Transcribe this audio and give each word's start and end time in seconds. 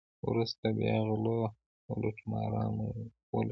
وروسته 0.29 0.65
بیا 0.77 0.95
غلو 1.07 1.37
او 1.87 1.95
لوټمارانو 2.03 2.85
ولوټله. 3.33 3.49